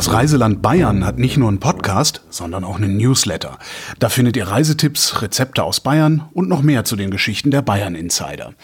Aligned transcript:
Das 0.00 0.14
Reiseland 0.14 0.62
Bayern 0.62 1.04
hat 1.04 1.18
nicht 1.18 1.36
nur 1.36 1.48
einen 1.48 1.60
Podcast, 1.60 2.22
sondern 2.30 2.64
auch 2.64 2.76
einen 2.76 2.96
Newsletter. 2.96 3.58
Da 3.98 4.08
findet 4.08 4.34
ihr 4.34 4.48
Reisetipps, 4.48 5.20
Rezepte 5.20 5.62
aus 5.62 5.80
Bayern 5.80 6.22
und 6.32 6.48
noch 6.48 6.62
mehr 6.62 6.84
zu 6.84 6.96
den 6.96 7.10
Geschichten 7.10 7.50
der 7.50 7.60
Bayern 7.60 7.94
Insider. 7.94 8.54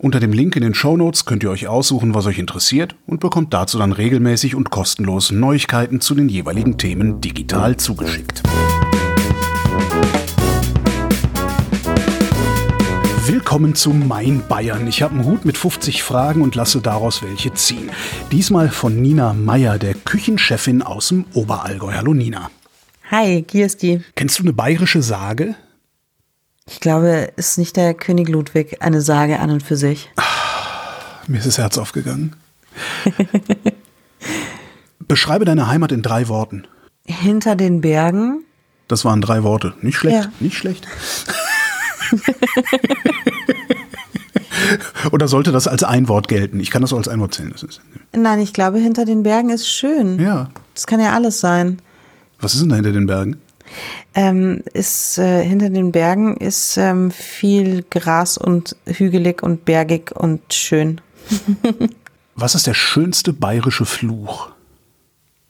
Unter 0.00 0.18
dem 0.18 0.32
Link 0.32 0.56
in 0.56 0.62
den 0.62 0.74
Show 0.74 0.96
Notes 0.96 1.26
könnt 1.26 1.44
ihr 1.44 1.50
euch 1.52 1.68
aussuchen, 1.68 2.12
was 2.16 2.26
euch 2.26 2.40
interessiert 2.40 2.96
und 3.06 3.20
bekommt 3.20 3.54
dazu 3.54 3.78
dann 3.78 3.92
regelmäßig 3.92 4.56
und 4.56 4.70
kostenlos 4.70 5.30
Neuigkeiten 5.30 6.00
zu 6.00 6.16
den 6.16 6.28
jeweiligen 6.28 6.76
Themen 6.76 7.20
digital 7.20 7.76
zugeschickt. 7.76 8.42
Willkommen 13.40 13.74
zu 13.74 13.94
Mein 13.94 14.46
Bayern. 14.46 14.86
Ich 14.86 15.00
habe 15.00 15.14
einen 15.14 15.24
Hut 15.24 15.46
mit 15.46 15.56
50 15.56 16.02
Fragen 16.02 16.42
und 16.42 16.54
lasse 16.56 16.82
daraus 16.82 17.22
welche 17.22 17.54
ziehen. 17.54 17.90
Diesmal 18.30 18.68
von 18.68 19.00
Nina 19.00 19.32
Meyer, 19.32 19.78
der 19.78 19.94
Küchenchefin 19.94 20.82
aus 20.82 21.08
dem 21.08 21.24
Oberallgäu. 21.32 21.90
Hallo 21.94 22.12
Nina. 22.12 22.50
Hi, 23.10 23.42
Kirsti. 23.42 24.02
Kennst 24.14 24.38
du 24.38 24.42
eine 24.42 24.52
bayerische 24.52 25.00
Sage? 25.00 25.54
Ich 26.66 26.80
glaube, 26.80 27.32
ist 27.36 27.56
nicht 27.56 27.76
der 27.76 27.94
König 27.94 28.28
Ludwig 28.28 28.82
eine 28.82 29.00
Sage 29.00 29.40
an 29.40 29.50
und 29.50 29.62
für 29.62 29.78
sich? 29.78 30.10
Ach, 30.16 31.26
mir 31.26 31.38
ist 31.38 31.46
das 31.46 31.56
Herz 31.56 31.78
aufgegangen. 31.78 32.36
Beschreibe 35.08 35.46
deine 35.46 35.66
Heimat 35.66 35.92
in 35.92 36.02
drei 36.02 36.28
Worten. 36.28 36.66
Hinter 37.06 37.56
den 37.56 37.80
Bergen. 37.80 38.44
Das 38.86 39.06
waren 39.06 39.22
drei 39.22 39.42
Worte. 39.44 39.72
Nicht 39.80 39.96
schlecht, 39.96 40.24
ja. 40.24 40.32
nicht 40.40 40.58
schlecht. 40.58 40.86
Oder 45.12 45.28
sollte 45.28 45.52
das 45.52 45.66
als 45.66 45.82
ein 45.82 46.08
Wort 46.08 46.28
gelten? 46.28 46.60
Ich 46.60 46.70
kann 46.70 46.82
das 46.82 46.92
auch 46.92 46.98
als 46.98 47.08
ein 47.08 47.20
Wort 47.20 47.34
zählen. 47.34 47.54
Nein, 48.12 48.40
ich 48.40 48.52
glaube, 48.52 48.78
hinter 48.78 49.04
den 49.04 49.22
Bergen 49.22 49.50
ist 49.50 49.68
schön. 49.68 50.18
Ja. 50.18 50.50
Das 50.74 50.86
kann 50.86 51.00
ja 51.00 51.12
alles 51.12 51.40
sein. 51.40 51.80
Was 52.40 52.54
ist 52.54 52.62
denn 52.62 52.70
da 52.70 52.76
hinter 52.76 52.92
den 52.92 53.06
Bergen? 53.06 53.36
Ähm, 54.14 54.62
ist 54.72 55.18
äh, 55.18 55.44
hinter 55.44 55.70
den 55.70 55.92
Bergen 55.92 56.36
ist 56.36 56.76
ähm, 56.76 57.10
viel 57.10 57.84
Gras 57.88 58.36
und 58.36 58.76
hügelig 58.86 59.42
und 59.42 59.64
bergig 59.64 60.10
und 60.12 60.52
schön. 60.52 61.00
Was 62.34 62.54
ist 62.54 62.66
der 62.66 62.74
schönste 62.74 63.32
bayerische 63.32 63.84
Fluch? 63.84 64.50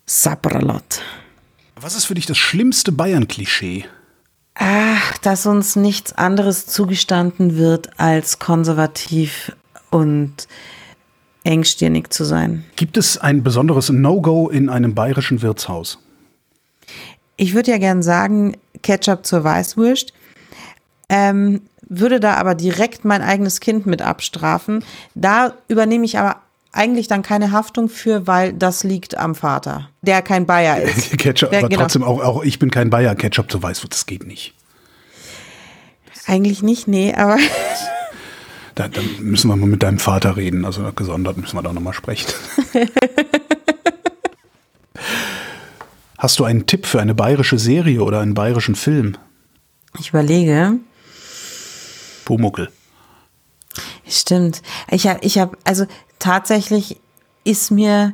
Sabralot. 0.05 1.01
Was 1.79 1.95
ist 1.95 2.05
für 2.05 2.13
dich 2.13 2.25
das 2.25 2.37
schlimmste 2.37 2.91
Bayern-Klischee? 2.91 3.85
Ach, 4.55 5.17
dass 5.19 5.45
uns 5.45 5.75
nichts 5.75 6.13
anderes 6.13 6.67
zugestanden 6.67 7.57
wird, 7.57 7.99
als 7.99 8.39
konservativ 8.39 9.55
und 9.89 10.47
engstirnig 11.43 12.11
zu 12.11 12.23
sein. 12.23 12.65
Gibt 12.75 12.97
es 12.97 13.17
ein 13.17 13.43
besonderes 13.43 13.89
No-Go 13.89 14.49
in 14.49 14.69
einem 14.69 14.93
bayerischen 14.93 15.41
Wirtshaus? 15.41 15.99
Ich 17.37 17.53
würde 17.53 17.71
ja 17.71 17.77
gern 17.77 18.03
sagen, 18.03 18.57
Ketchup 18.83 19.25
zur 19.25 19.43
Weißwurst. 19.43 20.13
Ähm, 21.09 21.61
würde 21.81 22.19
da 22.19 22.35
aber 22.35 22.55
direkt 22.55 23.03
mein 23.03 23.21
eigenes 23.21 23.59
Kind 23.59 23.85
mit 23.85 24.01
abstrafen. 24.01 24.83
Da 25.15 25.55
übernehme 25.67 26.05
ich 26.05 26.17
aber 26.17 26.37
eigentlich 26.71 27.07
dann 27.07 27.21
keine 27.21 27.51
Haftung 27.51 27.89
für, 27.89 28.27
weil 28.27 28.53
das 28.53 28.83
liegt 28.83 29.17
am 29.17 29.35
Vater, 29.35 29.89
der 30.01 30.21
kein 30.21 30.45
Bayer 30.45 30.81
ist. 30.81 31.11
Ketchup, 31.17 31.51
der, 31.51 31.59
aber 31.59 31.69
genau. 31.69 31.81
trotzdem 31.81 32.03
auch, 32.03 32.21
auch 32.21 32.43
ich 32.43 32.59
bin 32.59 32.71
kein 32.71 32.89
Bayer, 32.89 33.15
Ketchup 33.15 33.51
zu 33.51 33.61
Weißwurst, 33.61 33.93
das 33.93 34.05
geht 34.05 34.25
nicht. 34.25 34.53
Eigentlich 36.27 36.63
nicht, 36.63 36.87
nee, 36.87 37.13
aber. 37.13 37.37
Da, 38.73 38.87
da 38.87 39.01
müssen 39.19 39.49
wir 39.49 39.57
mal 39.57 39.67
mit 39.67 39.83
deinem 39.83 39.99
Vater 39.99 40.37
reden, 40.37 40.63
also 40.63 40.93
gesondert 40.93 41.35
müssen 41.35 41.57
wir 41.57 41.61
da 41.61 41.73
nochmal 41.73 41.91
sprechen. 41.91 42.31
Hast 46.17 46.39
du 46.39 46.45
einen 46.45 46.67
Tipp 46.67 46.85
für 46.85 47.01
eine 47.01 47.13
bayerische 47.13 47.59
Serie 47.59 48.01
oder 48.01 48.21
einen 48.21 48.33
bayerischen 48.33 48.75
Film? 48.75 49.17
Ich 49.99 50.09
überlege. 50.09 50.75
Pumuckel. 52.23 52.69
Stimmt. 54.07 54.61
Ich 54.89 55.07
habe, 55.07 55.19
ich 55.21 55.37
habe, 55.37 55.57
also 55.65 55.85
tatsächlich 56.21 56.99
ist 57.43 57.71
mir 57.71 58.13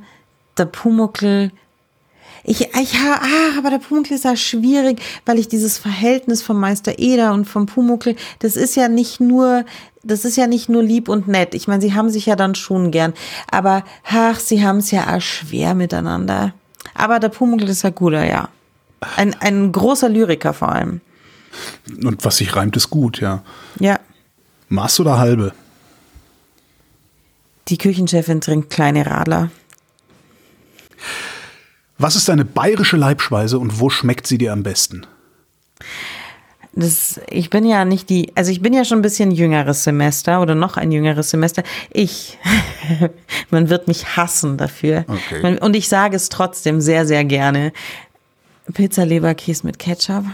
der 0.57 0.65
Pumuckel 0.65 1.51
ich, 2.49 2.61
ich, 2.61 2.95
ah, 2.95 3.57
aber 3.57 3.71
der 3.71 3.79
Pumuckl 3.79 4.13
ist 4.13 4.23
ja 4.23 4.37
schwierig, 4.37 5.01
weil 5.25 5.37
ich 5.37 5.49
dieses 5.49 5.77
Verhältnis 5.77 6.41
vom 6.41 6.57
Meister 6.57 6.97
Eder 6.97 7.33
und 7.33 7.43
vom 7.43 7.65
Pumuckl, 7.65 8.15
das 8.39 8.55
ist 8.55 8.77
ja 8.77 8.87
nicht 8.87 9.19
nur, 9.19 9.65
das 10.01 10.23
ist 10.23 10.37
ja 10.37 10.47
nicht 10.47 10.69
nur 10.69 10.81
lieb 10.81 11.09
und 11.09 11.27
nett. 11.27 11.53
Ich 11.53 11.67
meine, 11.67 11.81
sie 11.81 11.93
haben 11.93 12.09
sich 12.09 12.25
ja 12.25 12.37
dann 12.37 12.55
schon 12.55 12.91
gern, 12.91 13.13
aber 13.51 13.83
ach, 14.09 14.39
sie 14.39 14.65
haben 14.65 14.77
es 14.77 14.91
ja 14.91 15.13
auch 15.13 15.19
schwer 15.19 15.75
miteinander. 15.75 16.53
Aber 16.93 17.19
der 17.19 17.29
Pumuckl 17.29 17.67
ist 17.67 17.81
ja 17.81 17.89
guter, 17.89 18.23
ja. 18.23 18.47
Ein, 19.17 19.35
ein 19.41 19.73
großer 19.73 20.07
Lyriker 20.07 20.53
vor 20.53 20.71
allem. 20.71 21.01
Und 22.01 22.23
was 22.23 22.37
sich 22.37 22.55
reimt, 22.55 22.77
ist 22.77 22.89
gut, 22.89 23.19
ja. 23.19 23.43
Ja. 23.77 23.99
Maß 24.69 25.01
oder 25.01 25.17
halbe? 25.17 25.51
Die 27.69 27.77
Küchenchefin 27.77 28.41
trinkt 28.41 28.69
kleine 28.69 29.05
Radler. 29.05 29.49
Was 31.97 32.15
ist 32.15 32.29
deine 32.29 32.45
bayerische 32.45 32.97
Leibspeise 32.97 33.57
und 33.59 33.79
wo 33.79 33.89
schmeckt 33.89 34.27
sie 34.27 34.37
dir 34.37 34.53
am 34.53 34.63
besten? 34.63 35.05
Das, 36.73 37.19
ich 37.31 37.49
bin 37.49 37.65
ja 37.65 37.85
nicht 37.85 38.07
die, 38.11 38.31
also 38.35 38.51
ich 38.51 38.61
bin 38.61 38.71
ja 38.71 38.85
schon 38.85 38.99
ein 38.99 39.01
bisschen 39.01 39.31
jüngeres 39.31 39.83
Semester 39.83 40.41
oder 40.41 40.53
noch 40.53 40.77
ein 40.77 40.91
jüngeres 40.91 41.31
Semester. 41.31 41.63
Ich, 41.91 42.37
man 43.49 43.69
wird 43.69 43.87
mich 43.87 44.15
hassen 44.15 44.57
dafür. 44.57 45.05
Okay. 45.07 45.57
Und 45.59 45.75
ich 45.75 45.89
sage 45.89 46.15
es 46.15 46.29
trotzdem 46.29 46.79
sehr, 46.79 47.07
sehr 47.07 47.25
gerne. 47.25 47.73
Pizza 48.73 49.05
Leberkäse 49.05 49.65
mit 49.65 49.79
Ketchup. 49.79 50.25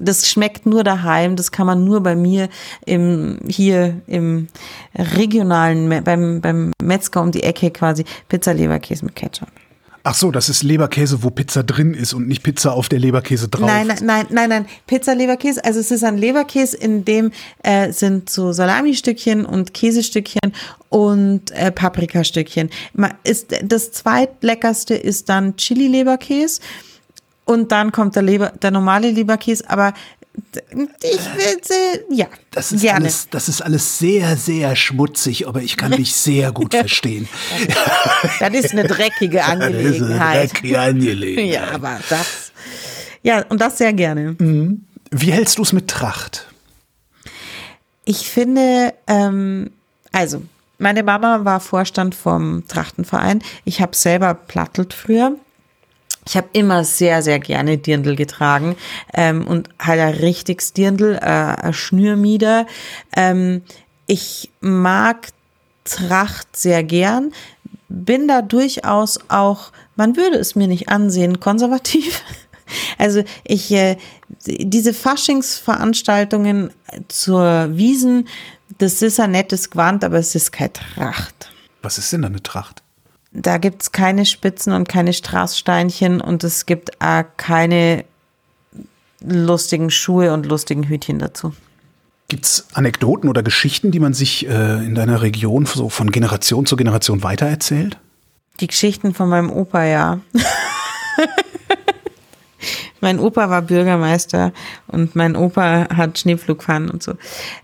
Das 0.00 0.28
schmeckt 0.28 0.66
nur 0.66 0.82
daheim, 0.82 1.36
das 1.36 1.52
kann 1.52 1.66
man 1.66 1.84
nur 1.84 2.02
bei 2.02 2.16
mir 2.16 2.48
im, 2.86 3.38
hier 3.46 4.00
im 4.06 4.48
regionalen, 4.96 6.02
beim, 6.04 6.40
beim 6.40 6.72
Metzger 6.82 7.22
um 7.22 7.30
die 7.30 7.42
Ecke 7.42 7.70
quasi 7.70 8.04
Pizza 8.28 8.52
Leberkäse 8.52 9.04
mit 9.04 9.14
Ketchup. 9.14 9.48
Ach 10.02 10.14
so, 10.14 10.30
das 10.30 10.48
ist 10.48 10.62
Leberkäse, 10.62 11.22
wo 11.22 11.30
Pizza 11.30 11.62
drin 11.62 11.92
ist 11.92 12.14
und 12.14 12.26
nicht 12.26 12.42
Pizza 12.42 12.72
auf 12.72 12.88
der 12.88 12.98
Leberkäse 12.98 13.48
drauf. 13.48 13.66
Nein, 13.66 13.86
nein, 13.86 13.98
nein, 14.02 14.26
nein, 14.30 14.48
nein. 14.48 14.66
Pizza 14.86 15.14
Leberkäse. 15.14 15.62
Also 15.62 15.80
es 15.80 15.90
ist 15.90 16.04
ein 16.04 16.16
Leberkäse, 16.16 16.76
in 16.78 17.04
dem 17.04 17.32
äh, 17.62 17.92
sind 17.92 18.30
so 18.30 18.52
Salami-Stückchen 18.52 19.44
und 19.44 19.74
Käsestückchen 19.74 20.52
und 20.88 21.50
äh, 21.50 21.70
Paprikastückchen. 21.70 22.70
Ist 23.24 23.54
das 23.62 23.92
zweitleckerste 23.92 24.94
ist 24.94 25.28
dann 25.28 25.56
Chili 25.56 25.86
Leberkäse 25.86 26.62
und 27.50 27.72
dann 27.72 27.90
kommt 27.90 28.14
der 28.14 28.22
Leber, 28.22 28.52
der 28.62 28.70
normale 28.70 29.10
Leberkäse. 29.10 29.68
Aber 29.68 29.92
ich 31.02 31.18
will, 31.34 32.04
ja, 32.10 32.26
das 32.52 32.70
ist 32.70 32.82
gerne. 32.82 33.00
Alles, 33.00 33.26
das 33.28 33.48
ist 33.48 33.60
alles 33.60 33.98
sehr, 33.98 34.36
sehr 34.36 34.76
schmutzig, 34.76 35.48
aber 35.48 35.60
ich 35.60 35.76
kann 35.76 35.90
dich 35.90 36.14
sehr 36.14 36.52
gut 36.52 36.72
verstehen. 36.76 37.28
das 38.38 38.54
ist 38.54 38.70
eine 38.70 38.84
dreckige 38.84 39.44
Angelegenheit. 39.44 39.80
Das 39.80 39.96
ist 39.96 40.02
eine 40.02 40.46
dreckige 40.46 40.80
Angelegenheit. 40.80 41.52
Ja, 41.52 41.74
aber 41.74 41.98
das, 42.08 42.52
ja, 43.24 43.44
und 43.48 43.60
das 43.60 43.78
sehr 43.78 43.92
gerne. 43.94 44.36
Mhm. 44.38 44.84
Wie 45.10 45.32
hältst 45.32 45.58
du 45.58 45.62
es 45.62 45.72
mit 45.72 45.88
Tracht? 45.88 46.46
Ich 48.04 48.30
finde, 48.30 48.94
ähm, 49.08 49.72
also, 50.12 50.40
meine 50.78 51.02
Mama 51.02 51.44
war 51.44 51.58
Vorstand 51.58 52.14
vom 52.14 52.62
Trachtenverein. 52.68 53.42
Ich 53.64 53.80
habe 53.80 53.96
selber 53.96 54.34
plattelt 54.34 54.94
früher. 54.94 55.36
Ich 56.26 56.36
habe 56.36 56.48
immer 56.52 56.84
sehr, 56.84 57.22
sehr 57.22 57.38
gerne 57.38 57.78
Dirndl 57.78 58.14
getragen 58.14 58.76
ähm, 59.14 59.46
und 59.46 59.68
halt 59.80 60.00
ein 60.00 60.14
richtiges 60.14 60.72
Dirndl, 60.72 61.16
äh, 61.16 61.18
ein 61.20 61.72
Schnürmieder. 61.72 62.66
Ähm, 63.16 63.62
ich 64.06 64.50
mag 64.60 65.28
Tracht 65.84 66.56
sehr 66.56 66.84
gern, 66.84 67.32
bin 67.88 68.28
da 68.28 68.42
durchaus 68.42 69.18
auch, 69.28 69.72
man 69.96 70.16
würde 70.16 70.36
es 70.36 70.54
mir 70.54 70.68
nicht 70.68 70.88
ansehen, 70.88 71.40
konservativ. 71.40 72.22
Also 72.98 73.24
ich, 73.42 73.72
äh, 73.72 73.96
diese 74.46 74.94
Faschingsveranstaltungen 74.94 76.70
zur 77.08 77.76
Wiesen, 77.76 78.28
das 78.78 79.02
ist 79.02 79.18
ein 79.18 79.32
nettes 79.32 79.70
Gewand, 79.70 80.04
aber 80.04 80.18
es 80.18 80.36
ist 80.36 80.52
keine 80.52 80.72
Tracht. 80.74 81.50
Was 81.82 81.98
ist 81.98 82.12
denn 82.12 82.24
eine 82.24 82.40
Tracht? 82.40 82.84
Da 83.32 83.58
gibt 83.58 83.82
es 83.82 83.92
keine 83.92 84.26
Spitzen 84.26 84.72
und 84.72 84.88
keine 84.88 85.12
Straßsteinchen 85.12 86.20
und 86.20 86.42
es 86.44 86.66
gibt 86.66 87.00
auch 87.00 87.24
keine 87.36 88.04
lustigen 89.20 89.90
Schuhe 89.90 90.32
und 90.32 90.46
lustigen 90.46 90.84
Hütchen 90.84 91.18
dazu. 91.18 91.54
Gibt 92.28 92.46
es 92.46 92.66
Anekdoten 92.74 93.28
oder 93.28 93.42
Geschichten, 93.42 93.90
die 93.90 94.00
man 94.00 94.14
sich 94.14 94.46
äh, 94.46 94.84
in 94.84 94.94
deiner 94.94 95.22
Region 95.22 95.66
so 95.66 95.88
von 95.88 96.10
Generation 96.10 96.64
zu 96.64 96.76
Generation 96.76 97.22
weitererzählt? 97.22 97.98
Die 98.60 98.66
Geschichten 98.66 99.14
von 99.14 99.28
meinem 99.28 99.50
Opa, 99.50 99.84
ja. 99.84 100.20
mein 103.00 103.18
Opa 103.18 103.50
war 103.50 103.62
Bürgermeister 103.62 104.52
und 104.86 105.16
mein 105.16 105.34
Opa 105.34 105.88
hat 105.94 106.18
Schneepflug 106.18 106.58
gefahren 106.58 106.90
und 106.90 107.02
so. 107.02 107.14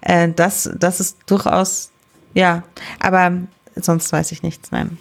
Äh, 0.01 0.31
das, 0.35 0.71
das 0.79 1.01
ist 1.01 1.19
durchaus, 1.27 1.91
ja, 2.35 2.63
aber 2.99 3.33
sonst 3.77 4.13
weiß 4.13 4.33
ich 4.33 4.43
nichts, 4.43 4.73
nein. 4.73 4.99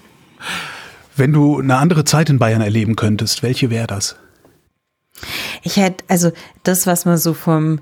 Wenn 1.15 1.31
du 1.31 1.59
eine 1.59 1.77
andere 1.77 2.03
Zeit 2.03 2.29
in 2.29 2.39
Bayern 2.39 2.61
erleben 2.61 2.95
könntest, 2.95 3.41
welche 3.41 3.69
wäre 3.69 3.87
das? 3.87 4.17
Ich 5.63 5.77
hätte, 5.77 6.03
also 6.07 6.31
das, 6.63 6.87
was 6.87 7.05
man 7.05 7.17
so 7.17 7.33
vom 7.33 7.79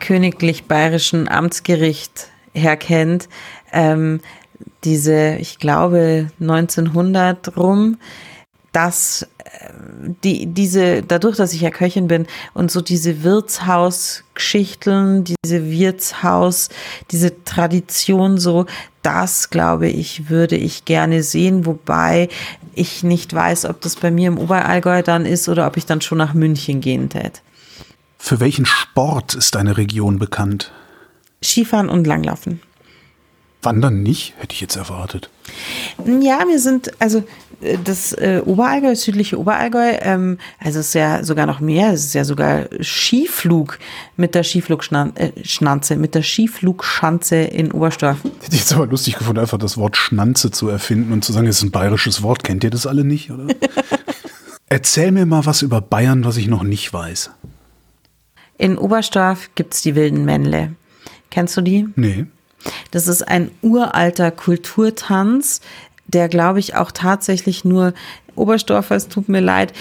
königlich 0.00 0.64
bayerischen 0.64 1.28
Amtsgericht 1.28 2.28
her 2.52 2.76
kennt, 2.76 3.28
ähm, 3.72 4.20
diese, 4.84 5.36
ich 5.36 5.58
glaube, 5.58 6.30
1900 6.40 7.56
rum, 7.56 7.98
dass 8.72 9.22
äh, 9.22 9.33
die, 10.22 10.46
diese, 10.46 11.02
dadurch, 11.02 11.36
dass 11.36 11.52
ich 11.52 11.60
ja 11.60 11.70
Köchin 11.70 12.08
bin 12.08 12.26
und 12.54 12.70
so 12.70 12.80
diese 12.80 13.22
Wirtshausgeschichten, 13.22 15.24
diese 15.24 15.70
Wirtshaus, 15.70 16.68
diese 17.10 17.44
Tradition 17.44 18.38
so, 18.38 18.66
das 19.02 19.50
glaube 19.50 19.88
ich, 19.88 20.30
würde 20.30 20.56
ich 20.56 20.84
gerne 20.84 21.22
sehen, 21.22 21.66
wobei 21.66 22.28
ich 22.74 23.02
nicht 23.02 23.34
weiß, 23.34 23.66
ob 23.66 23.80
das 23.80 23.96
bei 23.96 24.10
mir 24.10 24.28
im 24.28 24.38
Oberallgäu 24.38 25.02
dann 25.02 25.26
ist 25.26 25.48
oder 25.48 25.66
ob 25.66 25.76
ich 25.76 25.86
dann 25.86 26.00
schon 26.00 26.18
nach 26.18 26.34
München 26.34 26.80
gehen 26.80 27.08
tät. 27.08 27.42
Für 28.18 28.40
welchen 28.40 28.64
Sport 28.64 29.34
ist 29.34 29.54
deine 29.54 29.76
Region 29.76 30.18
bekannt? 30.18 30.72
Skifahren 31.42 31.90
und 31.90 32.06
Langlaufen. 32.06 32.60
Wandern 33.64 34.02
nicht, 34.02 34.34
hätte 34.38 34.54
ich 34.54 34.60
jetzt 34.60 34.76
erwartet. 34.76 35.30
Ja, 36.20 36.44
wir 36.48 36.58
sind, 36.58 36.90
also 37.00 37.24
äh, 37.60 37.78
das 37.82 38.12
äh, 38.12 38.42
Oberallgäu, 38.44 38.90
das 38.90 39.02
südliche 39.02 39.38
Oberallgäu, 39.38 39.96
ähm, 40.00 40.38
also 40.58 40.80
es 40.80 40.88
ist 40.88 40.94
ja 40.94 41.24
sogar 41.24 41.46
noch 41.46 41.60
mehr, 41.60 41.92
es 41.92 42.04
ist 42.06 42.14
ja 42.14 42.24
sogar 42.24 42.66
Skiflug 42.80 43.78
mit 44.16 44.34
der 44.34 44.42
Skiflugschnanze, 44.42 45.94
äh, 45.94 45.96
mit 45.96 46.14
der 46.14 46.22
Skiflugschanze 46.22 47.36
in 47.36 47.72
Oberstdorf. 47.72 48.22
Hätte 48.24 48.54
ich 48.54 48.60
jetzt 48.60 48.72
aber 48.72 48.86
lustig 48.86 49.16
gefunden, 49.16 49.40
einfach 49.40 49.58
das 49.58 49.76
Wort 49.76 49.96
Schnanze 49.96 50.50
zu 50.50 50.68
erfinden 50.68 51.12
und 51.12 51.24
zu 51.24 51.32
sagen, 51.32 51.46
es 51.46 51.58
ist 51.58 51.64
ein 51.64 51.70
bayerisches 51.70 52.22
Wort. 52.22 52.44
Kennt 52.44 52.64
ihr 52.64 52.70
das 52.70 52.86
alle 52.86 53.04
nicht, 53.04 53.30
oder? 53.30 53.46
Erzähl 54.66 55.12
mir 55.12 55.26
mal 55.26 55.46
was 55.46 55.62
über 55.62 55.80
Bayern, 55.80 56.24
was 56.24 56.36
ich 56.36 56.48
noch 56.48 56.62
nicht 56.62 56.92
weiß. 56.92 57.30
In 58.56 58.78
Oberstdorf 58.78 59.50
gibt's 59.54 59.82
die 59.82 59.94
wilden 59.94 60.24
Männle. 60.24 60.74
Kennst 61.30 61.56
du 61.56 61.60
die? 61.60 61.88
Nee. 61.96 62.26
Das 62.90 63.08
ist 63.08 63.26
ein 63.26 63.50
uralter 63.62 64.30
Kulturtanz, 64.30 65.60
der, 66.06 66.28
glaube 66.28 66.60
ich, 66.60 66.76
auch 66.76 66.90
tatsächlich 66.92 67.64
nur 67.64 67.94
Oberstdorfer, 68.34 68.96
es 68.96 69.08
tut 69.08 69.28
mir 69.28 69.40
leid, 69.40 69.72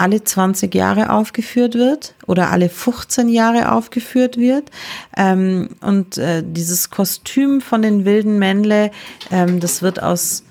alle 0.00 0.24
20 0.24 0.74
Jahre 0.74 1.10
aufgeführt 1.10 1.74
wird 1.74 2.14
oder 2.26 2.50
alle 2.50 2.70
15 2.70 3.28
Jahre 3.28 3.70
aufgeführt 3.70 4.38
wird. 4.38 4.70
Ähm, 5.14 5.70
und 5.82 6.16
äh, 6.16 6.42
dieses 6.44 6.88
Kostüm 6.88 7.60
von 7.60 7.82
den 7.82 8.06
wilden 8.06 8.38
Männle, 8.38 8.90
ähm, 9.30 9.60
das 9.60 9.82
wird 9.82 10.02
aus 10.02 10.44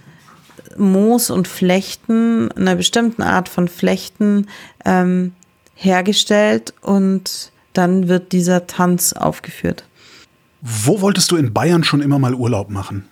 Moos 0.78 1.32
und 1.32 1.48
Flechten, 1.48 2.52
einer 2.52 2.76
bestimmten 2.76 3.24
Art 3.24 3.50
von 3.50 3.68
Flechten 3.68 4.46
ähm, 4.86 5.34
hergestellt 5.74 6.76
und 6.82 7.52
dann 7.74 8.08
wird 8.08 8.34
dieser 8.34 8.68
Tanz 8.68 9.14
aufgeführt. 9.14 9.84
Wo 10.62 11.02
wolltest 11.02 11.32
du 11.32 11.38
in 11.38 11.54
Bayern 11.54 11.84
schon 11.84 12.02
immer 12.02 12.20
mal 12.20 12.34
Urlaub 12.34 12.70
machen? 12.70 13.06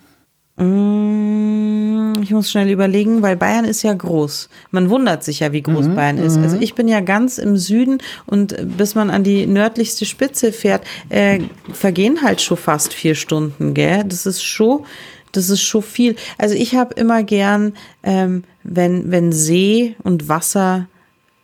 Mm, 0.56 2.20
ich 2.20 2.30
muss 2.30 2.50
schnell 2.50 2.68
überlegen, 2.68 3.22
weil 3.22 3.36
Bayern 3.36 3.64
ist 3.64 3.82
ja 3.82 3.92
groß. 3.92 4.48
Man 4.70 4.90
wundert 4.90 5.22
sich 5.22 5.40
ja, 5.40 5.52
wie 5.52 5.62
groß 5.62 5.86
mhm, 5.86 5.94
Bayern 5.94 6.18
ist. 6.18 6.36
Also 6.36 6.56
mhm. 6.56 6.62
ich 6.62 6.74
bin 6.74 6.88
ja 6.88 7.00
ganz 7.00 7.38
im 7.38 7.56
Süden 7.56 7.98
und 8.26 8.56
bis 8.76 8.94
man 8.94 9.10
an 9.10 9.22
die 9.22 9.46
nördlichste 9.46 10.04
Spitze 10.04 10.52
fährt, 10.52 10.84
äh, 11.08 11.40
vergehen 11.72 12.22
halt 12.22 12.40
schon 12.40 12.56
fast 12.56 12.92
vier 12.92 13.14
Stunden, 13.14 13.72
gell? 13.72 14.04
Das 14.04 14.26
ist 14.26 14.42
schon, 14.42 14.84
das 15.32 15.48
ist 15.48 15.62
schon 15.62 15.82
viel. 15.82 16.16
Also 16.38 16.54
ich 16.54 16.74
habe 16.74 16.94
immer 16.94 17.22
gern, 17.22 17.74
ähm, 18.02 18.42
wenn, 18.64 19.10
wenn 19.10 19.32
See 19.32 19.94
und 20.02 20.28
Wasser 20.28 20.88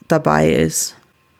dabei 0.09 0.53
ist. 0.53 0.97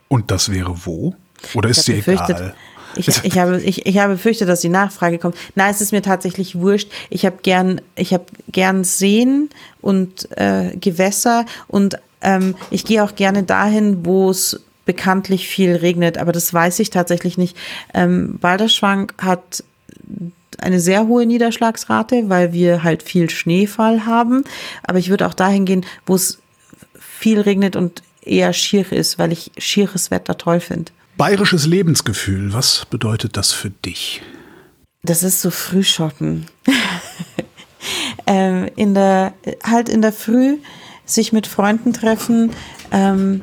Und 0.09 0.31
das 0.31 0.51
wäre 0.51 0.75
wo? 0.87 1.15
Oder 1.55 1.71
ist 1.71 1.87
dir 1.89 1.97
egal? 1.97 2.55
Ich, 2.97 3.09
ich, 3.25 3.39
habe, 3.39 3.61
ich, 3.61 3.87
ich 3.87 3.99
habe 3.99 4.15
befürchtet, 4.15 4.49
dass 4.49 4.61
die 4.61 4.69
Nachfrage 4.69 5.19
kommt. 5.19 5.37
Nein, 5.55 5.71
es 5.71 5.81
ist 5.81 5.93
mir 5.93 6.03
tatsächlich 6.03 6.57
wurscht. 6.57 6.91
Ich 7.11 7.27
habe 7.27 7.39
gern, 7.43 7.81
ich 7.97 8.13
habe 8.13 8.25
gern 8.49 8.85
Seen 8.85 9.51
und 9.81 10.29
äh, 10.37 10.77
Gewässer 10.77 11.47
und 11.69 11.99
ähm, 12.23 12.55
ich 12.71 12.85
gehe 12.85 13.03
auch 13.05 13.15
gerne 13.15 13.43
dahin, 13.43 14.05
wo 14.05 14.31
es 14.31 14.61
bekanntlich 14.85 15.49
viel 15.49 15.77
regnet, 15.77 16.19
aber 16.19 16.33
das 16.33 16.53
weiß 16.53 16.79
ich 16.81 16.91
tatsächlich 16.91 17.39
nicht. 17.39 17.57
Ähm, 17.95 18.39
Balderschwang 18.39 19.13
hat 19.19 19.65
eine 20.59 20.81
sehr 20.81 21.07
hohe 21.07 21.27
Niederschlagsrate, 21.27 22.29
weil 22.29 22.53
wir 22.53 22.83
halt 22.83 23.03
viel 23.03 23.31
Schneefall 23.31 24.07
haben. 24.07 24.45
Aber 24.83 24.99
ich 24.99 25.11
würde 25.11 25.27
auch 25.27 25.35
dahin 25.35 25.65
gehen, 25.65 25.85
wo 26.07 26.15
es 26.15 26.39
viel 26.99 27.41
regnet 27.41 27.77
und 27.77 28.03
eher 28.23 28.53
schier 28.53 28.91
ist, 28.93 29.19
weil 29.19 29.33
ich 29.33 29.51
schieres 29.59 30.11
Wetter 30.11 30.39
toll 30.39 30.61
finde. 30.61 30.93
Bayerisches 31.17 31.67
Lebensgefühl, 31.67 32.53
was 32.53 32.87
bedeutet 32.87 33.37
das 33.37 33.53
für 33.53 33.71
dich? 33.71 34.21
Das 35.05 35.23
ist 35.23 35.43
so 35.43 35.51
Frühschoppen. 35.51 36.47
ähm, 38.27 38.69
in 38.75 38.95
der, 38.95 39.35
halt 39.63 39.89
in 39.89 40.03
der 40.03 40.13
Früh 40.13 40.59
sich 41.05 41.33
mit 41.33 41.47
Freunden 41.47 41.93
treffen, 41.93 42.51
ähm, 42.91 43.43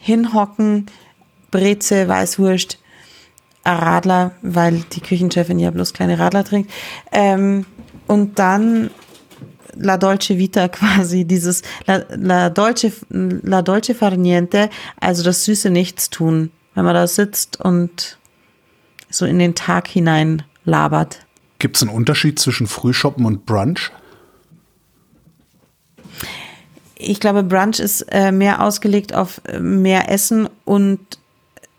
hinhocken, 0.00 0.86
Breze, 1.52 2.08
Weißwurst, 2.08 2.78
Radler, 3.64 4.32
weil 4.42 4.82
die 4.92 5.00
Küchenchefin 5.00 5.60
ja 5.60 5.70
bloß 5.70 5.92
kleine 5.92 6.18
Radler 6.18 6.44
trinkt. 6.44 6.72
Ähm, 7.12 7.64
und 8.08 8.40
dann 8.40 8.90
La 9.74 9.98
Dolce 9.98 10.36
Vita 10.36 10.66
quasi, 10.68 11.24
dieses 11.24 11.62
La, 11.86 12.02
La, 12.08 12.50
Dolce, 12.50 12.90
La 13.10 13.62
Dolce 13.62 13.94
Far 13.94 14.16
Niente, 14.16 14.68
also 14.98 15.22
das 15.22 15.44
süße 15.44 15.70
Nichtstun 15.70 16.50
wenn 16.78 16.84
man 16.84 16.94
da 16.94 17.08
sitzt 17.08 17.60
und 17.60 18.18
so 19.10 19.26
in 19.26 19.40
den 19.40 19.56
Tag 19.56 19.88
hinein 19.88 20.44
labert. 20.64 21.26
Gibt 21.58 21.74
es 21.74 21.82
einen 21.82 21.90
Unterschied 21.90 22.38
zwischen 22.38 22.68
Frühshoppen 22.68 23.24
und 23.24 23.46
Brunch? 23.46 23.90
Ich 26.94 27.18
glaube, 27.18 27.42
Brunch 27.42 27.80
ist 27.80 28.02
äh, 28.12 28.30
mehr 28.30 28.62
ausgelegt 28.62 29.12
auf 29.12 29.40
äh, 29.46 29.58
mehr 29.58 30.08
Essen 30.08 30.48
und 30.64 31.00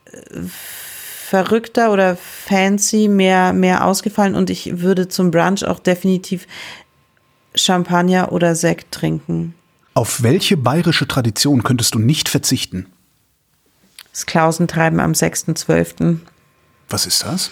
äh, 0.03 0.41
verrückter 0.43 1.93
oder 1.93 2.17
fancy, 2.17 3.07
mehr, 3.07 3.53
mehr 3.53 3.85
ausgefallen. 3.85 4.35
Und 4.35 4.49
ich 4.49 4.81
würde 4.81 5.07
zum 5.07 5.31
Brunch 5.31 5.63
auch 5.63 5.79
definitiv 5.79 6.45
Champagner 7.55 8.33
oder 8.33 8.53
Sekt 8.53 8.91
trinken. 8.91 9.55
Auf 9.93 10.23
welche 10.23 10.57
bayerische 10.57 11.07
Tradition 11.07 11.63
könntest 11.63 11.95
du 11.95 11.99
nicht 11.99 12.27
verzichten? 12.27 12.87
Das 14.19 14.25
Klausentreiben 14.25 14.99
am 14.99 15.13
6.12. 15.13 16.19
Was 16.89 17.05
ist 17.05 17.23
das? 17.23 17.51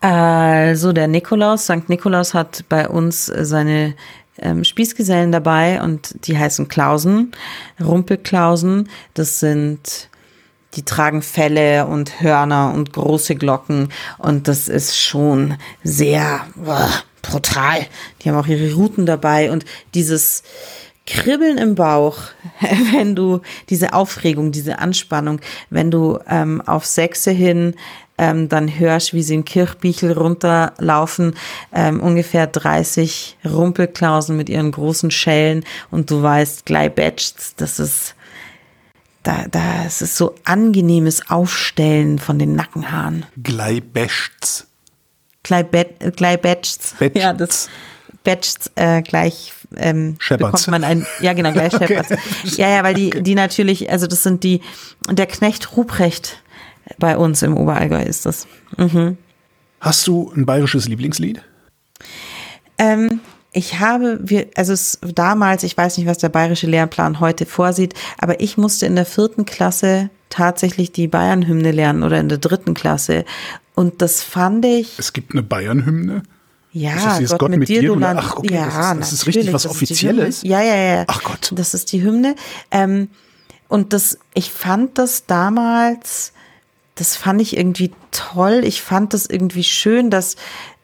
Also 0.00 0.92
der 0.92 1.08
Nikolaus, 1.08 1.64
St. 1.64 1.88
Nikolaus 1.88 2.34
hat 2.34 2.64
bei 2.68 2.88
uns 2.88 3.26
seine 3.26 3.94
ähm, 4.38 4.62
Spießgesellen 4.62 5.32
dabei 5.32 5.82
und 5.82 6.26
die 6.26 6.38
heißen 6.38 6.68
Klausen, 6.68 7.32
Rumpelklausen. 7.82 8.88
Das 9.14 9.40
sind, 9.40 10.08
die 10.74 10.84
tragen 10.84 11.20
Felle 11.20 11.86
und 11.86 12.20
Hörner 12.20 12.72
und 12.72 12.92
große 12.92 13.34
Glocken 13.34 13.88
und 14.18 14.46
das 14.46 14.68
ist 14.68 14.96
schon 14.96 15.56
sehr 15.82 16.46
boah, 16.54 16.88
brutal. 17.22 17.86
Die 18.22 18.30
haben 18.30 18.36
auch 18.36 18.46
ihre 18.46 18.72
Routen 18.72 19.04
dabei 19.04 19.50
und 19.50 19.64
dieses, 19.94 20.44
Kribbeln 21.10 21.58
im 21.58 21.74
Bauch, 21.74 22.18
wenn 22.92 23.14
du 23.14 23.40
diese 23.68 23.92
Aufregung, 23.92 24.52
diese 24.52 24.78
Anspannung, 24.78 25.40
wenn 25.68 25.90
du 25.90 26.18
ähm, 26.28 26.60
auf 26.62 26.86
Sechse 26.86 27.30
hin 27.30 27.74
ähm, 28.16 28.48
dann 28.48 28.78
hörst, 28.78 29.14
wie 29.14 29.22
sie 29.22 29.34
in 29.34 29.44
Kirchbichel 29.44 30.12
runterlaufen, 30.12 31.34
ähm, 31.74 32.00
ungefähr 32.00 32.46
30 32.46 33.38
Rumpelklausen 33.44 34.36
mit 34.36 34.48
ihren 34.48 34.70
großen 34.70 35.10
Schellen 35.10 35.64
und 35.90 36.10
du 36.10 36.22
weißt, 36.22 36.66
gleich 36.66 36.94
batcht's, 36.94 37.54
das 37.56 37.78
ist 37.78 38.14
da, 39.22 39.46
da 39.50 39.84
es 39.86 40.00
ist 40.02 40.16
so 40.16 40.34
angenehmes 40.44 41.30
Aufstellen 41.30 42.18
von 42.18 42.38
den 42.38 42.54
Nackenhaaren. 42.54 43.26
Gleich, 45.42 45.70
batcht's. 46.40 46.94
Ja, 47.14 47.32
das 47.32 47.68
batcht's 48.24 48.70
äh, 48.74 49.02
gleich 49.02 49.52
ähm, 49.76 50.16
bekommt 50.28 50.68
man 50.68 50.84
ein, 50.84 51.06
ja 51.20 51.32
genau, 51.32 51.52
gleich 51.52 51.74
okay. 51.80 52.02
Ja, 52.44 52.68
ja, 52.68 52.82
weil 52.82 52.94
die, 52.94 53.10
die 53.10 53.34
natürlich, 53.34 53.90
also 53.90 54.06
das 54.06 54.22
sind 54.22 54.42
die, 54.44 54.60
der 55.08 55.26
Knecht 55.26 55.76
Ruprecht 55.76 56.42
bei 56.98 57.16
uns 57.16 57.42
im 57.42 57.56
Oberallgäu 57.56 58.02
ist 58.02 58.26
das. 58.26 58.46
Mhm. 58.76 59.16
Hast 59.80 60.06
du 60.06 60.32
ein 60.34 60.44
bayerisches 60.44 60.88
Lieblingslied? 60.88 61.42
Ähm, 62.78 63.20
ich 63.52 63.80
habe, 63.80 64.18
wir, 64.22 64.48
also 64.56 64.72
es 64.72 64.98
damals, 65.02 65.62
ich 65.62 65.76
weiß 65.76 65.98
nicht, 65.98 66.06
was 66.06 66.18
der 66.18 66.28
bayerische 66.28 66.66
Lehrplan 66.66 67.20
heute 67.20 67.46
vorsieht, 67.46 67.94
aber 68.18 68.40
ich 68.40 68.56
musste 68.56 68.86
in 68.86 68.94
der 68.94 69.06
vierten 69.06 69.44
Klasse 69.44 70.10
tatsächlich 70.28 70.92
die 70.92 71.08
Bayern-Hymne 71.08 71.72
lernen 71.72 72.02
oder 72.02 72.20
in 72.20 72.28
der 72.28 72.38
dritten 72.38 72.74
Klasse. 72.74 73.24
Und 73.74 74.02
das 74.02 74.22
fand 74.22 74.64
ich. 74.64 74.98
Es 74.98 75.12
gibt 75.12 75.32
eine 75.32 75.42
Bayern-Hymne? 75.42 76.22
Ja, 76.72 76.94
ist 76.94 77.04
das 77.04 77.18
dieses 77.18 77.38
Gott, 77.38 77.50
mit, 77.50 77.68
dir, 77.68 77.82
du 77.82 77.94
Land. 77.94 78.20
Ach, 78.22 78.36
okay, 78.36 78.54
ja, 78.54 78.94
das 78.94 79.06
ist, 79.06 79.12
das 79.12 79.12
ist 79.12 79.26
richtig 79.26 79.52
was 79.52 79.66
Offizielles. 79.66 80.42
Ja, 80.42 80.62
ja, 80.62 80.76
ja. 80.76 81.04
Ach 81.08 81.22
Gott. 81.22 81.50
Das 81.54 81.74
ist 81.74 81.92
die 81.92 82.02
Hymne. 82.02 82.36
Ähm, 82.70 83.08
und 83.68 83.92
das, 83.92 84.18
ich 84.34 84.50
fand 84.50 84.98
das 84.98 85.26
damals, 85.26 86.32
das 86.94 87.16
fand 87.16 87.40
ich 87.40 87.56
irgendwie 87.56 87.92
toll. 88.12 88.62
Ich 88.64 88.82
fand 88.82 89.14
das 89.14 89.26
irgendwie 89.26 89.64
schön, 89.64 90.10
dass, 90.10 90.36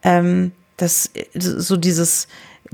ähm, 0.03 0.53
dass 0.77 1.11
so 1.35 1.77
dieses 1.77 2.27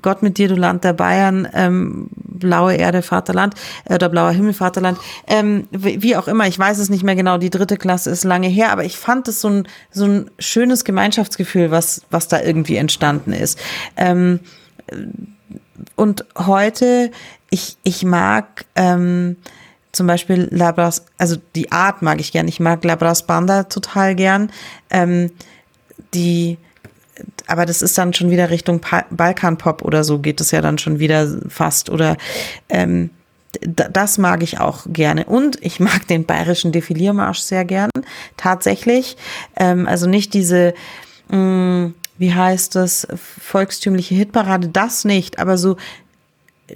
Gott 0.02 0.22
mit 0.22 0.38
dir, 0.38 0.48
du 0.48 0.54
Land 0.54 0.84
der 0.84 0.92
Bayern, 0.92 1.48
ähm, 1.54 2.08
blaue 2.14 2.74
Erde, 2.74 3.02
Vaterland 3.02 3.54
äh, 3.84 3.94
oder 3.94 4.08
blauer 4.08 4.32
Himmel, 4.32 4.52
Vaterland, 4.52 4.98
ähm, 5.26 5.68
wie 5.70 6.02
wie 6.02 6.16
auch 6.16 6.28
immer, 6.28 6.46
ich 6.46 6.58
weiß 6.58 6.78
es 6.78 6.90
nicht 6.90 7.04
mehr 7.04 7.16
genau, 7.16 7.38
die 7.38 7.50
dritte 7.50 7.76
Klasse 7.76 8.10
ist 8.10 8.24
lange 8.24 8.48
her, 8.48 8.72
aber 8.72 8.84
ich 8.84 8.96
fand 8.96 9.28
es 9.28 9.40
so 9.40 9.48
ein, 9.48 9.68
so 9.90 10.04
ein 10.04 10.30
schönes 10.38 10.84
Gemeinschaftsgefühl, 10.84 11.70
was, 11.70 12.02
was 12.10 12.28
da 12.28 12.40
irgendwie 12.40 12.76
entstanden 12.76 13.32
ist. 13.32 13.58
Ähm, 13.96 14.40
und 15.96 16.24
heute, 16.36 17.10
ich, 17.50 17.76
ich 17.82 18.04
mag 18.04 18.64
ähm, 18.74 19.36
zum 19.92 20.06
Beispiel 20.06 20.48
Labras, 20.50 21.04
also 21.18 21.36
die 21.54 21.70
Art 21.70 22.02
mag 22.02 22.18
ich 22.20 22.32
gern. 22.32 22.48
Ich 22.48 22.60
mag 22.60 22.82
Labras 22.82 23.26
Banda 23.26 23.64
total 23.64 24.14
gern. 24.14 24.50
Ähm, 24.90 25.30
die, 26.14 26.58
aber 27.46 27.66
das 27.66 27.82
ist 27.82 27.98
dann 27.98 28.14
schon 28.14 28.30
wieder 28.30 28.50
Richtung 28.50 28.80
pa 28.80 29.04
Balkanpop 29.10 29.82
oder 29.82 30.04
so 30.04 30.18
geht 30.18 30.40
es 30.40 30.50
ja 30.50 30.60
dann 30.60 30.78
schon 30.78 30.98
wieder 30.98 31.28
fast. 31.48 31.90
Oder 31.90 32.16
ähm, 32.68 33.10
das 33.60 34.18
mag 34.18 34.42
ich 34.42 34.60
auch 34.60 34.86
gerne. 34.86 35.24
Und 35.24 35.58
ich 35.62 35.80
mag 35.80 36.06
den 36.06 36.24
bayerischen 36.24 36.72
Defiliermarsch 36.72 37.40
sehr 37.40 37.64
gern. 37.64 37.90
Tatsächlich. 38.36 39.16
Ähm, 39.56 39.86
also 39.86 40.08
nicht 40.08 40.34
diese, 40.34 40.74
mh, 41.28 41.92
wie 42.18 42.34
heißt 42.34 42.74
das, 42.74 43.06
volkstümliche 43.16 44.14
Hitparade, 44.14 44.68
das 44.68 45.04
nicht, 45.04 45.38
aber 45.38 45.58
so 45.58 45.76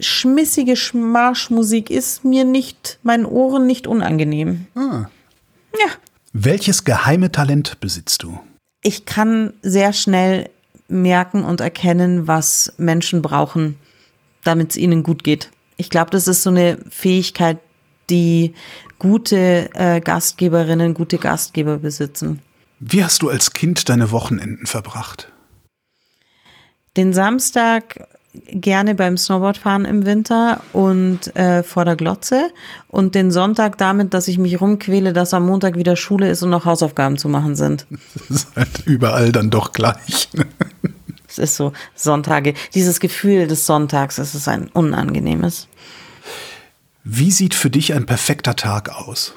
schmissige 0.00 0.74
Marschmusik 0.92 1.90
ist 1.90 2.24
mir 2.24 2.44
nicht, 2.44 2.98
meinen 3.02 3.24
Ohren 3.24 3.66
nicht 3.66 3.86
unangenehm. 3.86 4.66
Ja. 4.74 5.86
Welches 6.32 6.84
geheime 6.84 7.32
Talent 7.32 7.80
besitzt 7.80 8.22
du? 8.22 8.38
Ich 8.86 9.04
kann 9.04 9.52
sehr 9.62 9.92
schnell 9.92 10.48
merken 10.86 11.42
und 11.42 11.60
erkennen, 11.60 12.28
was 12.28 12.72
Menschen 12.78 13.20
brauchen, 13.20 13.80
damit 14.44 14.70
es 14.70 14.76
ihnen 14.76 15.02
gut 15.02 15.24
geht. 15.24 15.50
Ich 15.76 15.90
glaube, 15.90 16.12
das 16.12 16.28
ist 16.28 16.44
so 16.44 16.50
eine 16.50 16.78
Fähigkeit, 16.88 17.58
die 18.10 18.54
gute 19.00 19.70
äh, 19.74 20.00
Gastgeberinnen, 20.00 20.94
gute 20.94 21.18
Gastgeber 21.18 21.78
besitzen. 21.78 22.42
Wie 22.78 23.02
hast 23.02 23.22
du 23.22 23.28
als 23.28 23.52
Kind 23.54 23.88
deine 23.88 24.12
Wochenenden 24.12 24.66
verbracht? 24.66 25.32
Den 26.96 27.12
Samstag 27.12 28.06
gerne 28.46 28.94
beim 28.94 29.16
Snowboardfahren 29.16 29.84
im 29.84 30.06
Winter 30.06 30.60
und 30.72 31.34
äh, 31.36 31.62
vor 31.62 31.84
der 31.84 31.96
Glotze 31.96 32.50
und 32.88 33.14
den 33.14 33.30
Sonntag 33.30 33.78
damit, 33.78 34.14
dass 34.14 34.28
ich 34.28 34.38
mich 34.38 34.60
rumquäle, 34.60 35.12
dass 35.12 35.34
am 35.34 35.46
Montag 35.46 35.76
wieder 35.76 35.96
Schule 35.96 36.30
ist 36.30 36.42
und 36.42 36.50
noch 36.50 36.64
Hausaufgaben 36.64 37.18
zu 37.18 37.28
machen 37.28 37.56
sind. 37.56 37.86
Das 38.28 38.42
ist 38.42 38.56
halt 38.56 38.86
überall 38.86 39.32
dann 39.32 39.50
doch 39.50 39.72
gleich. 39.72 40.28
Es 41.28 41.38
ist 41.38 41.56
so 41.56 41.72
Sonntage, 41.94 42.54
dieses 42.72 42.98
Gefühl 42.98 43.46
des 43.46 43.66
Sonntags, 43.66 44.16
es 44.16 44.34
ist 44.34 44.48
ein 44.48 44.68
unangenehmes. 44.68 45.68
Wie 47.04 47.30
sieht 47.30 47.54
für 47.54 47.68
dich 47.68 47.92
ein 47.92 48.06
perfekter 48.06 48.56
Tag 48.56 48.88
aus? 48.88 49.34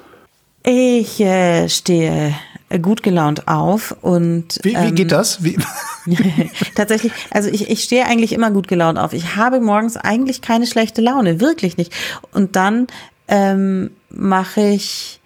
Ich 0.64 1.20
äh, 1.20 1.68
stehe 1.68 2.36
gut 2.78 3.02
gelaunt 3.02 3.48
auf 3.48 3.96
und 4.02 4.60
Wie, 4.62 4.72
wie 4.72 4.76
ähm, 4.76 4.96
geht 4.96 5.12
das? 5.12 5.44
Wie? 5.44 5.58
Tatsächlich, 6.76 7.12
also 7.32 7.50
ich, 7.50 7.70
ich 7.70 7.84
stehe 7.84 8.06
eigentlich 8.06 8.32
immer 8.32 8.52
gut 8.52 8.68
gelaunt 8.68 9.00
auf. 9.00 9.14
Ich 9.14 9.36
habe 9.36 9.60
morgens 9.60 9.98
eigentlich 9.98 10.42
keine 10.42 10.68
schlechte 10.68 11.02
Laune, 11.02 11.40
wirklich 11.40 11.78
nicht. 11.78 11.92
Und 12.32 12.56
dann 12.56 12.88
ähm, 13.28 13.92
mache 14.10 14.62
ich 14.62 15.19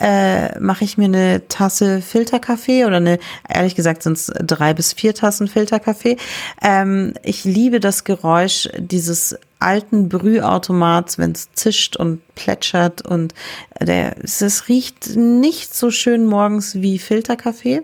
äh, 0.00 0.58
mache 0.60 0.84
ich 0.84 0.96
mir 0.98 1.06
eine 1.06 1.48
Tasse 1.48 2.00
Filterkaffee 2.00 2.84
oder 2.84 2.96
eine, 2.96 3.18
ehrlich 3.48 3.74
gesagt 3.74 4.02
sind 4.02 4.16
es 4.16 4.32
drei 4.40 4.74
bis 4.74 4.92
vier 4.92 5.14
Tassen 5.14 5.48
Filterkaffee. 5.48 6.16
Ähm, 6.62 7.14
ich 7.22 7.44
liebe 7.44 7.80
das 7.80 8.04
Geräusch 8.04 8.68
dieses 8.78 9.36
alten 9.58 10.08
Brühautomats, 10.08 11.18
wenn 11.18 11.32
es 11.32 11.52
zischt 11.52 11.96
und 11.96 12.20
plätschert 12.34 13.02
und 13.02 13.34
der, 13.80 14.16
es, 14.22 14.68
riecht 14.68 15.16
nicht 15.16 15.74
so 15.74 15.90
schön 15.90 16.26
morgens 16.26 16.76
wie 16.76 16.98
Filterkaffee. 16.98 17.82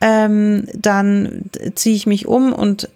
Ähm, 0.00 0.66
dann 0.72 1.50
ziehe 1.74 1.96
ich 1.96 2.06
mich 2.06 2.26
um 2.26 2.52
und 2.52 2.88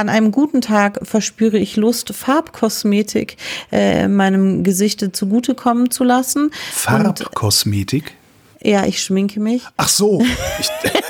an 0.00 0.08
einem 0.08 0.32
guten 0.32 0.60
Tag 0.60 0.98
verspüre 1.02 1.58
ich 1.58 1.76
Lust, 1.76 2.12
Farbkosmetik 2.14 3.36
äh, 3.70 4.08
meinem 4.08 4.64
Gesichte 4.64 5.12
zugutekommen 5.12 5.90
zu 5.90 6.04
lassen. 6.04 6.44
Und, 6.44 6.54
Farbkosmetik? 6.54 8.16
ja, 8.62 8.84
ich 8.86 9.02
schminke 9.02 9.40
mich. 9.40 9.62
Ach 9.76 9.88
so. 9.88 10.22
Ich, 10.58 10.70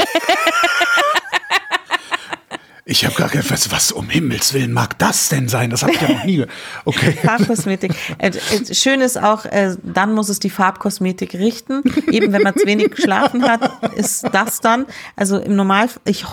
ich 2.91 3.05
habe 3.05 3.15
gar 3.15 3.29
kein 3.29 3.49
was, 3.49 3.71
was 3.71 3.93
um 3.93 4.09
Himmels 4.11 4.53
Willen 4.53 4.73
mag 4.73 4.99
das 4.99 5.29
denn 5.29 5.49
sein? 5.49 5.71
Das 5.71 5.85
habe 5.85 5.93
ich 5.93 6.01
ja 6.01 6.09
noch 6.09 6.25
nie. 6.25 6.45
Okay. 6.85 7.13
Farbkosmetik. 7.23 7.93
Äh, 8.19 8.31
äh, 8.31 8.75
Schön 8.75 9.01
ist 9.01 9.17
auch, 9.17 9.45
äh, 9.45 9.77
dann 9.85 10.13
muss 10.13 10.29
es 10.29 10.41
die 10.41 10.51
Farbkosmetik 10.51 11.35
richten. 11.35 11.85
Eben 12.11 12.33
wenn 12.33 12.43
man 12.43 12.57
zu 12.57 12.67
wenig 12.67 12.91
geschlafen 12.91 13.45
hat, 13.45 13.95
ist 13.95 14.25
das 14.33 14.61
dann. 14.61 14.87
Also 15.15 15.39
im 15.39 15.55
Normal, 15.55 15.89
ich 16.05 16.27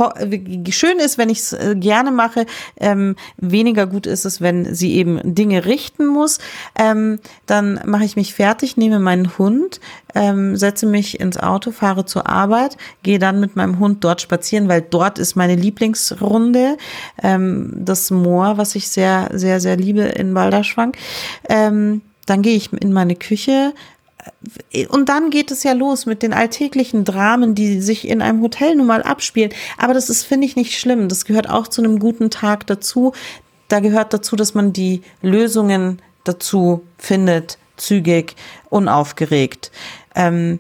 schön 0.72 0.98
ist, 0.98 1.20
wenn 1.20 1.30
ich 1.30 1.40
es 1.40 1.56
gerne 1.76 2.10
mache. 2.10 2.48
Ähm, 2.78 3.16
weniger 3.38 3.86
gut 3.86 4.08
ist 4.08 4.26
es, 4.26 4.42
wenn 4.42 4.74
sie 4.74 4.96
eben 4.96 5.36
Dinge 5.36 5.66
richten 5.66 6.08
muss. 6.08 6.40
Ähm, 6.76 7.20
dann 7.46 7.80
mache 7.86 8.04
ich 8.04 8.16
mich 8.16 8.34
fertig, 8.34 8.78
nehme 8.78 8.98
meinen 8.98 9.38
Hund, 9.38 9.80
ähm, 10.18 10.56
setze 10.56 10.88
mich 10.88 11.20
ins 11.20 11.38
Auto, 11.38 11.72
fahre 11.72 12.06
zur 12.06 12.28
Arbeit, 12.28 12.76
gehe 13.04 13.20
dann 13.20 13.40
mit 13.40 13.56
meinem 13.56 13.78
Hund 13.78 14.04
dort 14.04 14.20
spazieren, 14.20 14.68
weil 14.68 14.82
dort 14.82 15.20
ist 15.20 15.36
meine 15.36 15.56
Lieblingsrunde. 15.56 16.78
Ähm, 17.22 17.72
das 17.78 18.10
Moor, 18.10 18.58
was 18.58 18.74
ich 18.74 18.90
sehr, 18.90 19.30
sehr, 19.34 19.60
sehr 19.60 19.78
liebe 19.78 20.02
in 20.02 20.34
Balderschwang. 20.34 20.94
Ähm, 21.48 22.02
dann 22.26 22.42
gehe 22.42 22.56
ich 22.56 22.74
in 22.74 22.94
meine 22.94 23.16
Küche. 23.16 23.74
Und 24.90 25.08
dann 25.08 25.30
geht 25.30 25.52
es 25.52 25.64
ja 25.64 25.74
los 25.74 26.06
mit 26.06 26.24
den 26.24 26.34
alltäglichen 26.34 27.06
Dramen, 27.06 27.54
die 27.54 27.80
sich 27.80 28.08
in 28.08 28.22
einem 28.22 28.42
Hotel 28.42 28.76
nun 28.76 28.88
mal 28.88 29.04
abspielen. 29.04 29.54
Aber 29.78 29.94
das 29.94 30.10
ist, 30.10 30.24
finde 30.24 30.48
ich, 30.48 30.56
nicht 30.56 30.78
schlimm. 30.80 31.10
Das 31.10 31.26
gehört 31.26 31.50
auch 31.50 31.68
zu 31.68 31.82
einem 31.82 32.00
guten 32.00 32.30
Tag 32.30 32.66
dazu. 32.68 33.14
Da 33.68 33.80
gehört 33.80 34.14
dazu, 34.14 34.36
dass 34.36 34.54
man 34.54 34.74
die 34.74 35.02
Lösungen 35.22 36.02
dazu 36.24 36.84
findet, 36.98 37.58
zügig, 37.78 38.36
unaufgeregt. 38.70 39.72
Ähm, 40.18 40.60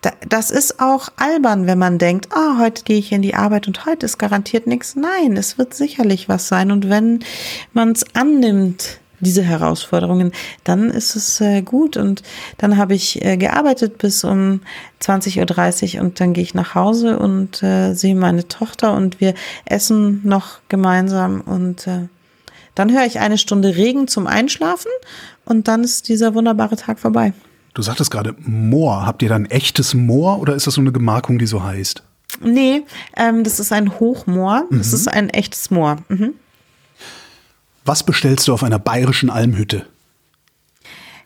da- 0.00 0.12
das 0.28 0.50
ist 0.50 0.80
auch 0.80 1.08
albern, 1.16 1.66
wenn 1.66 1.78
man 1.78 1.98
denkt, 1.98 2.28
ah, 2.32 2.58
heute 2.58 2.84
gehe 2.84 2.98
ich 2.98 3.12
in 3.12 3.22
die 3.22 3.34
Arbeit 3.34 3.66
und 3.66 3.84
heute 3.86 4.06
ist 4.06 4.18
garantiert 4.18 4.66
nichts. 4.66 4.96
Nein, 4.96 5.36
es 5.36 5.58
wird 5.58 5.74
sicherlich 5.74 6.28
was 6.28 6.48
sein. 6.48 6.70
Und 6.70 6.88
wenn 6.88 7.20
man 7.72 7.92
es 7.92 8.04
annimmt, 8.14 9.00
diese 9.20 9.42
Herausforderungen, 9.42 10.32
dann 10.64 10.90
ist 10.90 11.16
es 11.16 11.40
äh, 11.40 11.62
gut. 11.62 11.96
Und 11.96 12.22
dann 12.58 12.76
habe 12.76 12.94
ich 12.94 13.24
äh, 13.24 13.36
gearbeitet 13.38 13.98
bis 13.98 14.22
um 14.24 14.60
20.30 15.00 15.96
Uhr 15.96 16.02
und 16.02 16.20
dann 16.20 16.34
gehe 16.34 16.42
ich 16.42 16.54
nach 16.54 16.74
Hause 16.74 17.18
und 17.18 17.62
äh, 17.62 17.94
sehe 17.94 18.14
meine 18.14 18.46
Tochter 18.48 18.94
und 18.94 19.20
wir 19.20 19.34
essen 19.64 20.20
noch 20.24 20.58
gemeinsam 20.68 21.40
und 21.40 21.86
äh, 21.86 22.08
dann 22.74 22.92
höre 22.92 23.06
ich 23.06 23.20
eine 23.20 23.38
Stunde 23.38 23.76
Regen 23.76 24.08
zum 24.08 24.26
Einschlafen 24.26 24.90
und 25.44 25.68
dann 25.68 25.84
ist 25.84 26.08
dieser 26.08 26.34
wunderbare 26.34 26.76
Tag 26.76 26.98
vorbei. 26.98 27.32
Du 27.74 27.82
sagtest 27.82 28.10
gerade 28.10 28.34
Moor. 28.38 29.04
Habt 29.04 29.22
ihr 29.22 29.28
da 29.28 29.34
ein 29.34 29.46
echtes 29.46 29.94
Moor 29.94 30.38
oder 30.38 30.54
ist 30.54 30.66
das 30.66 30.74
so 30.74 30.80
eine 30.80 30.92
Gemarkung, 30.92 31.38
die 31.38 31.46
so 31.46 31.62
heißt? 31.62 32.02
Nee, 32.40 32.84
ähm, 33.16 33.44
das 33.44 33.60
ist 33.60 33.72
ein 33.72 33.98
Hochmoor. 34.00 34.64
Das 34.70 34.92
ist 34.92 35.08
ein 35.08 35.28
echtes 35.30 35.70
Moor. 35.70 35.98
Mhm. 36.08 36.34
Was 37.84 38.02
bestellst 38.02 38.48
du 38.48 38.54
auf 38.54 38.62
einer 38.62 38.78
bayerischen 38.78 39.28
Almhütte? 39.28 39.86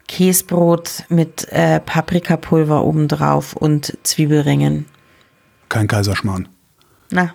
Käsebrot 0.08 1.04
mit 1.08 1.46
äh, 1.50 1.80
Paprikapulver 1.80 2.82
obendrauf 2.82 3.54
und 3.54 3.96
Zwiebelringen. 4.02 4.86
Kein 5.68 5.86
Kaiserschmarrn. 5.86 6.48
Na. 7.10 7.34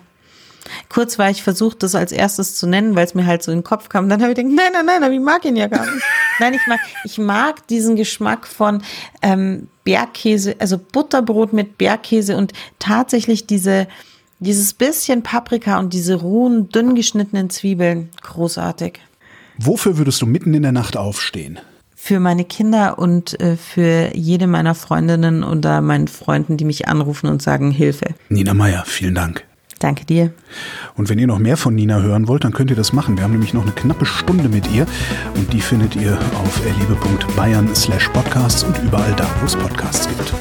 Kurz 0.89 1.19
war 1.19 1.29
ich 1.29 1.43
versucht, 1.43 1.83
das 1.83 1.95
als 1.95 2.11
erstes 2.11 2.55
zu 2.55 2.67
nennen, 2.67 2.95
weil 2.95 3.05
es 3.05 3.15
mir 3.15 3.25
halt 3.25 3.43
so 3.43 3.51
in 3.51 3.59
den 3.59 3.63
Kopf 3.63 3.89
kam. 3.89 4.09
Dann 4.09 4.21
habe 4.21 4.31
ich 4.31 4.37
gedacht, 4.37 4.53
nein, 4.55 4.71
nein, 4.73 4.85
nein, 4.85 5.03
aber 5.03 5.13
ich 5.13 5.19
mag 5.19 5.43
ihn 5.45 5.55
ja 5.55 5.67
gar 5.67 5.85
nicht. 5.85 6.03
Nein, 6.39 6.55
ich 6.55 6.65
mag, 6.65 6.79
ich 7.03 7.17
mag 7.19 7.67
diesen 7.67 7.95
Geschmack 7.95 8.47
von 8.47 8.81
ähm, 9.21 9.67
Bergkäse, 9.83 10.55
also 10.57 10.79
Butterbrot 10.79 11.53
mit 11.53 11.77
Bergkäse 11.77 12.35
und 12.35 12.53
tatsächlich 12.79 13.45
diese, 13.45 13.87
dieses 14.39 14.73
bisschen 14.73 15.21
Paprika 15.21 15.77
und 15.77 15.93
diese 15.93 16.15
rohen, 16.15 16.69
dünn 16.69 16.95
geschnittenen 16.95 17.51
Zwiebeln. 17.51 18.09
Großartig. 18.23 18.99
Wofür 19.59 19.99
würdest 19.99 20.23
du 20.23 20.25
mitten 20.25 20.55
in 20.55 20.63
der 20.63 20.71
Nacht 20.71 20.97
aufstehen? 20.97 21.59
für 21.95 22.19
meine 22.19 22.43
Kinder 22.43 22.99
und 22.99 23.39
äh, 23.39 23.55
für 23.55 24.11
jede 24.13 24.45
meiner 24.45 24.75
Freundinnen 24.75 25.41
oder 25.41 25.79
meinen 25.79 26.09
Freunden, 26.09 26.57
die 26.57 26.65
mich 26.65 26.89
anrufen 26.89 27.27
und 27.27 27.41
sagen 27.41 27.71
Hilfe. 27.71 28.07
Nina 28.27 28.53
Meyer, 28.53 28.83
vielen 28.85 29.15
Dank. 29.15 29.45
Danke 29.83 30.05
dir. 30.05 30.31
Und 30.95 31.09
wenn 31.09 31.19
ihr 31.19 31.27
noch 31.27 31.39
mehr 31.39 31.57
von 31.57 31.75
Nina 31.75 31.99
hören 31.99 32.29
wollt, 32.29 32.45
dann 32.45 32.53
könnt 32.53 32.69
ihr 32.69 32.77
das 32.77 32.93
machen. 32.93 33.17
Wir 33.17 33.25
haben 33.25 33.33
nämlich 33.33 33.53
noch 33.53 33.63
eine 33.63 33.73
knappe 33.73 34.05
Stunde 34.05 34.47
mit 34.47 34.71
ihr 34.71 34.85
und 35.35 35.51
die 35.51 35.59
findet 35.59 35.97
ihr 35.97 36.17
auf 36.41 36.65
erlebe.bayern 36.65 37.75
slash 37.75 38.07
podcasts 38.07 38.63
und 38.63 38.77
überall 38.81 39.13
da, 39.17 39.27
wo 39.41 39.45
es 39.45 39.57
Podcasts 39.57 40.07
gibt. 40.07 40.33